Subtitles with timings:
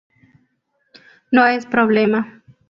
[1.31, 2.41] No es problema.